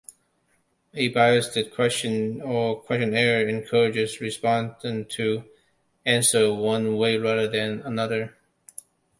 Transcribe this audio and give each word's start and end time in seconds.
A 0.95 1.09
biased 1.09 1.53
question 1.75 2.41
or 2.41 2.81
questionnaire 2.81 3.47
encourages 3.47 4.19
respondents 4.19 5.15
to 5.17 5.43
answer 6.07 6.51
one 6.51 6.97
way 6.97 7.19
rather 7.19 7.47
than 7.47 7.81
another. 7.83 8.35